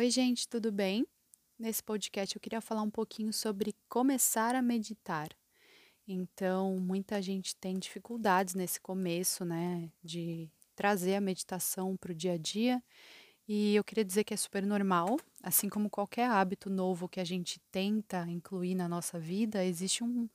Oi, 0.00 0.08
gente, 0.08 0.48
tudo 0.48 0.72
bem? 0.72 1.06
Nesse 1.58 1.82
podcast 1.82 2.34
eu 2.34 2.40
queria 2.40 2.62
falar 2.62 2.80
um 2.80 2.88
pouquinho 2.88 3.34
sobre 3.34 3.74
começar 3.86 4.54
a 4.54 4.62
meditar. 4.62 5.28
Então, 6.08 6.78
muita 6.78 7.20
gente 7.20 7.54
tem 7.54 7.78
dificuldades 7.78 8.54
nesse 8.54 8.80
começo, 8.80 9.44
né, 9.44 9.92
de 10.02 10.50
trazer 10.74 11.16
a 11.16 11.20
meditação 11.20 11.98
para 11.98 12.12
o 12.12 12.14
dia 12.14 12.32
a 12.32 12.38
dia. 12.38 12.82
E 13.46 13.74
eu 13.74 13.84
queria 13.84 14.02
dizer 14.02 14.24
que 14.24 14.32
é 14.32 14.38
super 14.38 14.64
normal, 14.64 15.18
assim 15.42 15.68
como 15.68 15.90
qualquer 15.90 16.30
hábito 16.30 16.70
novo 16.70 17.06
que 17.06 17.20
a 17.20 17.24
gente 17.24 17.60
tenta 17.70 18.26
incluir 18.26 18.74
na 18.74 18.88
nossa 18.88 19.20
vida, 19.20 19.62
existe 19.66 20.02
um, 20.02 20.30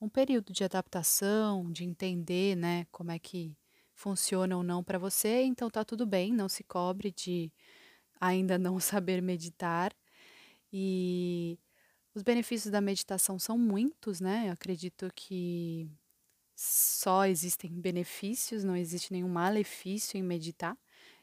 um 0.00 0.08
período 0.08 0.50
de 0.50 0.64
adaptação, 0.64 1.70
de 1.70 1.84
entender, 1.84 2.56
né, 2.56 2.86
como 2.90 3.10
é 3.10 3.18
que 3.18 3.54
funciona 3.92 4.56
ou 4.56 4.62
não 4.62 4.82
para 4.82 4.96
você. 4.98 5.42
Então, 5.42 5.68
tá 5.68 5.84
tudo 5.84 6.06
bem, 6.06 6.32
não 6.32 6.48
se 6.48 6.64
cobre 6.64 7.12
de 7.12 7.52
ainda 8.20 8.58
não 8.58 8.78
saber 8.80 9.22
meditar. 9.22 9.92
E 10.72 11.58
os 12.14 12.22
benefícios 12.22 12.72
da 12.72 12.80
meditação 12.80 13.38
são 13.38 13.58
muitos, 13.58 14.20
né? 14.20 14.48
Eu 14.48 14.52
acredito 14.52 15.10
que 15.14 15.90
só 16.56 17.26
existem 17.26 17.70
benefícios, 17.70 18.64
não 18.64 18.76
existe 18.76 19.12
nenhum 19.12 19.28
malefício 19.28 20.18
em 20.18 20.22
meditar. 20.22 20.76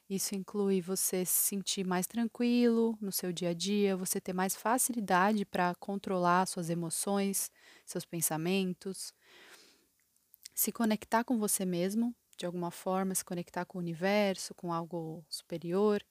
Isso 0.09 0.35
inclui 0.35 0.81
você 0.81 1.25
se 1.25 1.47
sentir 1.49 1.85
mais 1.85 2.07
tranquilo 2.07 2.97
no 3.01 3.11
seu 3.11 3.31
dia 3.33 3.49
a 3.49 3.53
dia, 3.53 3.97
você 3.97 4.21
ter 4.21 4.33
mais 4.33 4.55
facilidade 4.55 5.45
para 5.45 5.75
controlar 5.75 6.45
suas 6.47 6.69
emoções, 6.69 7.51
seus 7.85 8.05
pensamentos, 8.05 9.13
se 10.55 10.71
conectar 10.71 11.23
com 11.23 11.37
você 11.37 11.65
mesmo, 11.65 12.15
de 12.37 12.45
alguma 12.45 12.71
forma, 12.71 13.13
se 13.13 13.23
conectar 13.23 13.65
com 13.65 13.77
o 13.77 13.81
universo, 13.81 14.55
com 14.55 14.73
algo 14.73 15.25
superior. 15.29 16.03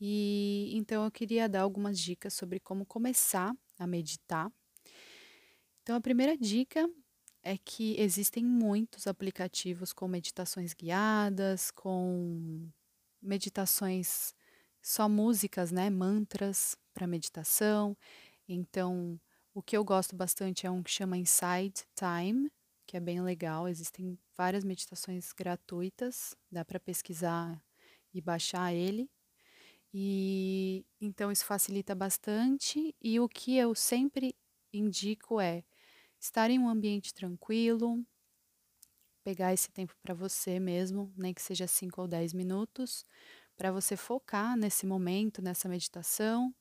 E 0.00 0.70
então 0.74 1.04
eu 1.04 1.10
queria 1.10 1.48
dar 1.48 1.62
algumas 1.62 1.98
dicas 1.98 2.34
sobre 2.34 2.60
como 2.60 2.86
começar 2.86 3.54
a 3.78 3.86
meditar. 3.86 4.50
Então 5.82 5.96
a 5.96 6.00
primeira 6.00 6.36
dica 6.36 6.88
é 7.42 7.56
que 7.56 7.96
existem 7.98 8.44
muitos 8.44 9.06
aplicativos 9.06 9.92
com 9.92 10.06
meditações 10.06 10.74
guiadas, 10.74 11.70
com 11.70 12.68
meditações 13.22 14.34
só 14.82 15.08
músicas, 15.08 15.72
né, 15.72 15.90
mantras 15.90 16.76
para 16.94 17.06
meditação. 17.06 17.96
Então, 18.48 19.20
o 19.54 19.62
que 19.62 19.76
eu 19.76 19.84
gosto 19.84 20.16
bastante 20.16 20.66
é 20.66 20.70
um 20.70 20.82
que 20.82 20.90
chama 20.90 21.16
Inside 21.16 21.84
Time, 21.94 22.50
que 22.86 22.96
é 22.96 23.00
bem 23.00 23.20
legal. 23.22 23.68
Existem 23.68 24.18
várias 24.36 24.64
meditações 24.64 25.32
gratuitas, 25.32 26.34
dá 26.50 26.64
para 26.64 26.80
pesquisar 26.80 27.62
e 28.14 28.20
baixar 28.20 28.72
ele. 28.72 29.10
E 29.92 30.84
então 31.00 31.30
isso 31.32 31.44
facilita 31.44 31.94
bastante. 31.94 32.94
E 33.02 33.18
o 33.20 33.28
que 33.28 33.56
eu 33.56 33.74
sempre 33.74 34.34
indico 34.72 35.40
é 35.40 35.64
estar 36.20 36.50
em 36.50 36.58
um 36.58 36.68
ambiente 36.68 37.14
tranquilo, 37.14 38.04
pegar 39.24 39.52
esse 39.52 39.70
tempo 39.70 39.94
para 40.02 40.14
você 40.14 40.58
mesmo, 40.58 41.12
nem 41.16 41.34
que 41.34 41.42
seja 41.42 41.66
5 41.66 42.00
ou 42.02 42.08
10 42.08 42.32
minutos, 42.32 43.04
para 43.56 43.72
você 43.72 43.96
focar 43.96 44.56
nesse 44.56 44.86
momento, 44.86 45.42
nessa 45.42 45.68
meditação 45.68 46.54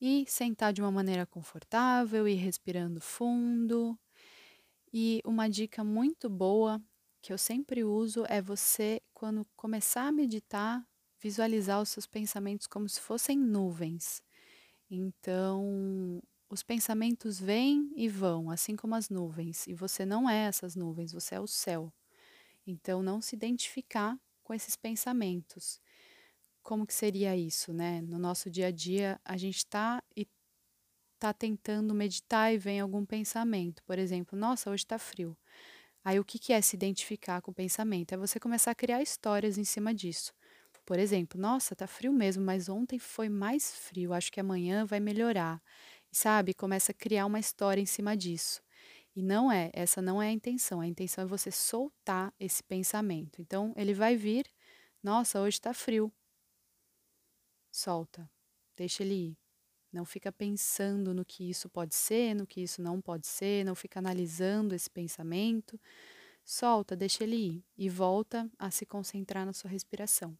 e 0.00 0.24
sentar 0.28 0.72
de 0.72 0.82
uma 0.82 0.92
maneira 0.92 1.26
confortável 1.26 2.28
e 2.28 2.34
respirando 2.34 3.00
fundo. 3.00 3.98
E 4.92 5.20
uma 5.24 5.48
dica 5.48 5.84
muito 5.84 6.30
boa 6.30 6.82
que 7.22 7.32
eu 7.32 7.38
sempre 7.38 7.84
uso 7.84 8.24
é 8.28 8.40
você, 8.42 9.00
quando 9.14 9.46
começar 9.56 10.08
a 10.08 10.12
meditar, 10.12 10.84
visualizar 11.24 11.80
os 11.80 11.88
seus 11.88 12.06
pensamentos 12.06 12.66
como 12.66 12.86
se 12.86 13.00
fossem 13.00 13.38
nuvens. 13.38 14.22
Então, 14.90 16.22
os 16.50 16.62
pensamentos 16.62 17.40
vêm 17.40 17.90
e 17.96 18.10
vão, 18.10 18.50
assim 18.50 18.76
como 18.76 18.94
as 18.94 19.08
nuvens, 19.08 19.66
e 19.66 19.72
você 19.72 20.04
não 20.04 20.28
é 20.28 20.44
essas 20.44 20.76
nuvens, 20.76 21.12
você 21.12 21.36
é 21.36 21.40
o 21.40 21.46
céu. 21.46 21.90
Então, 22.66 23.02
não 23.02 23.22
se 23.22 23.34
identificar 23.34 24.20
com 24.42 24.52
esses 24.52 24.76
pensamentos. 24.76 25.80
Como 26.62 26.86
que 26.86 26.92
seria 26.92 27.34
isso, 27.34 27.72
né? 27.72 28.02
No 28.02 28.18
nosso 28.18 28.50
dia 28.50 28.66
a 28.66 28.70
dia, 28.70 29.18
a 29.24 29.38
gente 29.38 29.56
está 29.56 30.02
e 30.14 30.28
tá 31.18 31.32
tentando 31.32 31.94
meditar 31.94 32.52
e 32.52 32.58
vem 32.58 32.80
algum 32.80 33.06
pensamento. 33.06 33.82
Por 33.84 33.98
exemplo, 33.98 34.38
nossa, 34.38 34.70
hoje 34.70 34.84
está 34.84 34.98
frio. 34.98 35.34
Aí 36.04 36.20
o 36.20 36.24
que, 36.24 36.38
que 36.38 36.52
é 36.52 36.60
se 36.60 36.76
identificar 36.76 37.40
com 37.40 37.50
o 37.50 37.54
pensamento? 37.54 38.12
É 38.12 38.16
você 38.18 38.38
começar 38.38 38.72
a 38.72 38.74
criar 38.74 39.00
histórias 39.00 39.56
em 39.56 39.64
cima 39.64 39.94
disso. 39.94 40.34
Por 40.86 40.98
exemplo, 40.98 41.40
nossa, 41.40 41.74
tá 41.74 41.86
frio 41.86 42.12
mesmo, 42.12 42.44
mas 42.44 42.68
ontem 42.68 42.98
foi 42.98 43.28
mais 43.28 43.74
frio, 43.74 44.12
acho 44.12 44.30
que 44.30 44.38
amanhã 44.40 44.84
vai 44.84 45.00
melhorar. 45.00 45.62
E 46.12 46.16
sabe, 46.16 46.52
começa 46.52 46.92
a 46.92 46.94
criar 46.94 47.24
uma 47.26 47.40
história 47.40 47.80
em 47.80 47.86
cima 47.86 48.16
disso. 48.16 48.62
E 49.16 49.22
não 49.22 49.50
é, 49.50 49.70
essa 49.72 50.02
não 50.02 50.20
é 50.22 50.28
a 50.28 50.32
intenção. 50.32 50.80
A 50.80 50.86
intenção 50.86 51.24
é 51.24 51.26
você 51.26 51.50
soltar 51.50 52.34
esse 52.38 52.62
pensamento. 52.62 53.40
Então, 53.40 53.72
ele 53.76 53.94
vai 53.94 54.16
vir, 54.16 54.46
nossa, 55.02 55.40
hoje 55.40 55.60
tá 55.60 55.72
frio. 55.72 56.12
Solta, 57.72 58.30
deixa 58.76 59.02
ele 59.02 59.14
ir. 59.14 59.38
Não 59.92 60.04
fica 60.04 60.32
pensando 60.32 61.14
no 61.14 61.24
que 61.24 61.48
isso 61.48 61.68
pode 61.68 61.94
ser, 61.94 62.34
no 62.34 62.46
que 62.46 62.62
isso 62.62 62.82
não 62.82 63.00
pode 63.00 63.26
ser, 63.26 63.64
não 63.64 63.74
fica 63.74 64.00
analisando 64.00 64.74
esse 64.74 64.90
pensamento. 64.90 65.80
Solta, 66.44 66.96
deixa 66.96 67.24
ele 67.24 67.36
ir 67.36 67.64
e 67.78 67.88
volta 67.88 68.50
a 68.58 68.70
se 68.70 68.84
concentrar 68.84 69.46
na 69.46 69.52
sua 69.52 69.70
respiração 69.70 70.36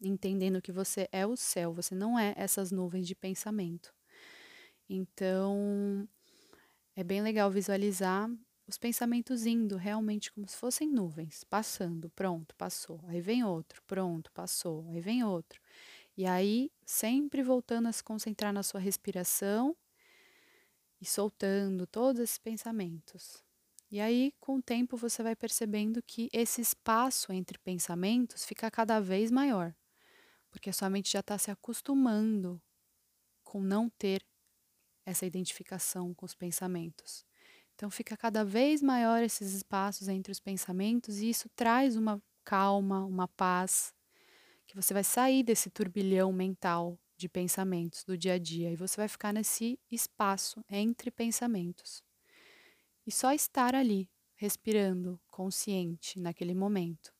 entendendo 0.00 0.62
que 0.62 0.72
você 0.72 1.08
é 1.12 1.26
o 1.26 1.36
céu, 1.36 1.72
você 1.72 1.94
não 1.94 2.18
é 2.18 2.34
essas 2.36 2.70
nuvens 2.70 3.06
de 3.06 3.14
pensamento. 3.14 3.94
Então, 4.88 6.08
é 6.94 7.02
bem 7.02 7.20
legal 7.22 7.50
visualizar 7.50 8.30
os 8.66 8.78
pensamentos 8.78 9.46
indo 9.46 9.76
realmente 9.76 10.32
como 10.32 10.46
se 10.48 10.56
fossem 10.56 10.88
nuvens, 10.88 11.44
passando, 11.44 12.10
pronto, 12.10 12.54
passou. 12.56 13.00
Aí 13.06 13.20
vem 13.20 13.44
outro, 13.44 13.82
pronto, 13.86 14.30
passou. 14.32 14.88
Aí 14.88 15.00
vem 15.00 15.24
outro. 15.24 15.60
E 16.16 16.26
aí, 16.26 16.70
sempre 16.84 17.42
voltando 17.42 17.88
a 17.88 17.92
se 17.92 18.02
concentrar 18.02 18.52
na 18.52 18.62
sua 18.62 18.80
respiração 18.80 19.76
e 21.00 21.04
soltando 21.04 21.86
todos 21.86 22.20
esses 22.20 22.38
pensamentos. 22.38 23.44
E 23.90 24.00
aí, 24.00 24.32
com 24.40 24.56
o 24.56 24.62
tempo, 24.62 24.96
você 24.96 25.22
vai 25.22 25.36
percebendo 25.36 26.02
que 26.02 26.28
esse 26.32 26.60
espaço 26.60 27.32
entre 27.32 27.58
pensamentos 27.58 28.44
fica 28.44 28.70
cada 28.70 28.98
vez 28.98 29.30
maior 29.30 29.74
porque 30.56 30.72
sua 30.72 30.88
mente 30.88 31.12
já 31.12 31.20
está 31.20 31.36
se 31.36 31.50
acostumando 31.50 32.58
com 33.44 33.60
não 33.60 33.90
ter 33.90 34.24
essa 35.04 35.26
identificação 35.26 36.14
com 36.14 36.24
os 36.24 36.34
pensamentos. 36.34 37.26
Então 37.74 37.90
fica 37.90 38.16
cada 38.16 38.42
vez 38.42 38.80
maior 38.80 39.22
esses 39.22 39.52
espaços 39.52 40.08
entre 40.08 40.32
os 40.32 40.40
pensamentos 40.40 41.18
e 41.18 41.28
isso 41.28 41.50
traz 41.50 41.94
uma 41.94 42.22
calma, 42.42 43.04
uma 43.04 43.28
paz, 43.28 43.92
que 44.66 44.74
você 44.74 44.94
vai 44.94 45.04
sair 45.04 45.42
desse 45.42 45.68
turbilhão 45.68 46.32
mental 46.32 46.98
de 47.18 47.28
pensamentos 47.28 48.02
do 48.02 48.16
dia 48.16 48.32
a 48.32 48.38
dia 48.38 48.72
e 48.72 48.76
você 48.76 48.96
vai 48.96 49.08
ficar 49.08 49.34
nesse 49.34 49.78
espaço 49.90 50.64
entre 50.70 51.10
pensamentos. 51.10 52.02
E 53.06 53.12
só 53.12 53.30
estar 53.34 53.74
ali, 53.74 54.10
respirando, 54.34 55.20
consciente 55.28 56.18
naquele 56.18 56.54
momento 56.54 57.15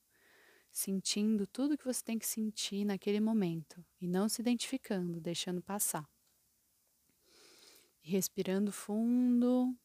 sentindo 0.77 1.47
tudo 1.47 1.77
que 1.77 1.85
você 1.85 2.03
tem 2.03 2.19
que 2.19 2.27
sentir 2.27 2.85
naquele 2.85 3.19
momento 3.19 3.83
e 3.99 4.07
não 4.07 4.29
se 4.29 4.41
identificando, 4.41 5.19
deixando 5.19 5.61
passar. 5.61 6.07
respirando 8.01 8.71
fundo, 8.71 9.75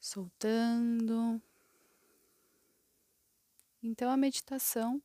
soltando. 0.00 1.40
Então 3.82 4.10
a 4.10 4.16
meditação 4.16 5.02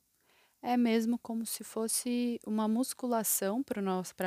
é 0.61 0.77
mesmo 0.77 1.19
como 1.19 1.45
se 1.45 1.63
fosse 1.63 2.39
uma 2.45 2.67
musculação 2.67 3.63
para 3.63 3.79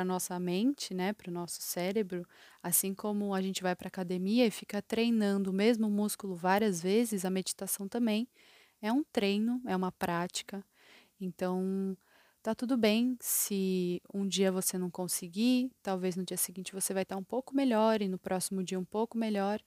a 0.02 0.05
nossa 0.05 0.38
mente, 0.38 0.94
né, 0.94 1.12
para 1.12 1.31
o 1.31 1.35
nosso 1.35 1.62
cérebro, 1.62 2.26
assim 2.62 2.94
como 2.94 3.35
a 3.35 3.43
gente 3.43 3.62
vai 3.62 3.75
para 3.75 3.88
academia 3.88 4.46
e 4.46 4.50
fica 4.50 4.82
treinando 4.82 5.50
o 5.50 5.55
mesmo 5.55 5.90
músculo 5.90 6.35
várias 6.37 6.82
vezes, 6.82 7.25
a 7.25 7.31
meditação 7.31 7.88
também 7.88 8.29
é 8.81 8.93
um 8.93 9.05
treino, 9.05 9.61
é 9.67 9.77
uma 9.77 9.93
prática. 9.93 10.65
Então, 11.21 11.97
tá 12.43 12.55
tudo 12.55 12.77
bem 12.77 13.17
se 13.21 14.03
um 14.12 14.27
dia 14.27 14.50
você 14.50 14.79
não 14.79 14.91
conseguir, 14.91 15.71
talvez 15.82 16.17
no 16.17 16.25
dia 16.25 16.37
seguinte 16.37 16.73
você 16.73 16.94
vai 16.94 17.03
estar 17.03 17.17
um 17.17 17.25
pouco 17.25 17.55
melhor 17.55 18.00
e 18.03 18.09
no 18.09 18.19
próximo 18.19 18.62
dia 18.62 18.79
um 18.79 18.85
pouco 18.85 19.19
melhor. 19.19 19.61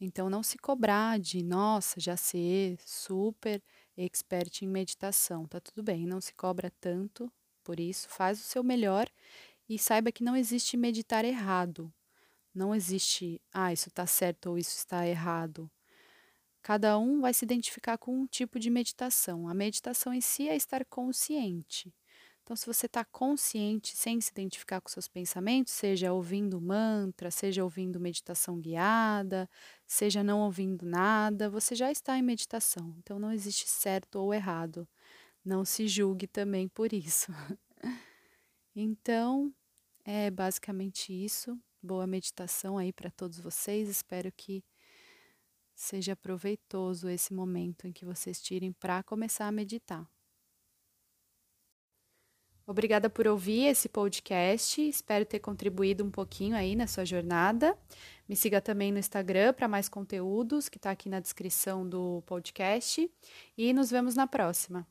Então, 0.00 0.28
não 0.28 0.42
se 0.42 0.58
cobrar 0.58 1.18
de, 1.18 1.42
nossa, 1.42 2.00
já 2.00 2.16
ser 2.16 2.76
super 2.84 3.62
expert 3.96 4.62
em 4.62 4.68
meditação. 4.68 5.46
Tá 5.46 5.60
tudo 5.60 5.82
bem, 5.82 6.06
não 6.06 6.20
se 6.20 6.34
cobra 6.34 6.72
tanto 6.80 7.32
por 7.62 7.78
isso, 7.78 8.08
faz 8.08 8.40
o 8.40 8.42
seu 8.42 8.64
melhor 8.64 9.08
e 9.68 9.78
saiba 9.78 10.12
que 10.12 10.24
não 10.24 10.36
existe 10.36 10.76
meditar 10.76 11.24
errado. 11.24 11.92
Não 12.54 12.74
existe, 12.74 13.40
ah, 13.52 13.72
isso 13.72 13.88
está 13.88 14.06
certo 14.06 14.50
ou 14.50 14.58
isso 14.58 14.76
está 14.76 15.06
errado. 15.06 15.70
Cada 16.62 16.96
um 16.98 17.20
vai 17.20 17.34
se 17.34 17.44
identificar 17.44 17.98
com 17.98 18.20
um 18.20 18.26
tipo 18.26 18.58
de 18.58 18.70
meditação. 18.70 19.48
A 19.48 19.54
meditação 19.54 20.14
em 20.14 20.20
si 20.20 20.48
é 20.48 20.54
estar 20.54 20.84
consciente. 20.84 21.92
Então, 22.42 22.56
se 22.56 22.66
você 22.66 22.86
está 22.86 23.04
consciente, 23.04 23.96
sem 23.96 24.20
se 24.20 24.30
identificar 24.30 24.80
com 24.80 24.88
seus 24.88 25.06
pensamentos, 25.06 25.72
seja 25.72 26.12
ouvindo 26.12 26.60
mantra, 26.60 27.30
seja 27.30 27.62
ouvindo 27.62 28.00
meditação 28.00 28.60
guiada, 28.60 29.48
seja 29.86 30.24
não 30.24 30.40
ouvindo 30.40 30.84
nada, 30.84 31.48
você 31.48 31.74
já 31.74 31.90
está 31.90 32.18
em 32.18 32.22
meditação. 32.22 32.94
Então, 32.98 33.18
não 33.18 33.32
existe 33.32 33.68
certo 33.68 34.16
ou 34.16 34.34
errado. 34.34 34.88
Não 35.44 35.64
se 35.64 35.86
julgue 35.88 36.26
também 36.26 36.68
por 36.68 36.92
isso. 36.92 37.32
então, 38.74 39.52
é 40.04 40.30
basicamente 40.30 41.12
isso. 41.12 41.58
Boa 41.80 42.06
meditação 42.06 42.76
aí 42.76 42.92
para 42.92 43.10
todos 43.10 43.38
vocês. 43.38 43.88
Espero 43.88 44.32
que 44.32 44.64
seja 45.82 46.14
proveitoso 46.14 47.08
esse 47.08 47.34
momento 47.34 47.86
em 47.86 47.92
que 47.92 48.04
vocês 48.04 48.40
tirem 48.40 48.72
para 48.72 49.02
começar 49.02 49.46
a 49.46 49.52
meditar. 49.52 50.06
Obrigada 52.64 53.10
por 53.10 53.26
ouvir 53.26 53.66
esse 53.66 53.88
podcast. 53.88 54.80
Espero 54.80 55.26
ter 55.26 55.40
contribuído 55.40 56.04
um 56.04 56.10
pouquinho 56.10 56.54
aí 56.54 56.76
na 56.76 56.86
sua 56.86 57.04
jornada. 57.04 57.76
Me 58.28 58.36
siga 58.36 58.60
também 58.60 58.92
no 58.92 58.98
Instagram 58.98 59.52
para 59.52 59.66
mais 59.66 59.88
conteúdos, 59.88 60.68
que 60.68 60.78
está 60.78 60.92
aqui 60.92 61.08
na 61.08 61.18
descrição 61.18 61.86
do 61.86 62.22
podcast. 62.24 63.10
E 63.58 63.72
nos 63.72 63.90
vemos 63.90 64.14
na 64.14 64.28
próxima. 64.28 64.86